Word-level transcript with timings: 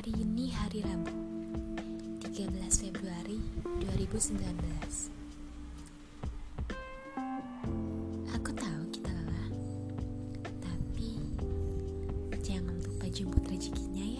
Hari 0.00 0.16
ini 0.16 0.48
hari 0.48 0.80
Rabu 0.80 1.12
13 2.24 2.56
Februari 2.72 3.36
2019 3.84 4.48
Aku 8.32 8.50
tahu 8.56 8.82
kita 8.96 9.12
lelah 9.12 9.48
Tapi 10.40 11.20
Jangan 12.40 12.80
lupa 12.80 13.12
jemput 13.12 13.44
rezekinya 13.44 14.19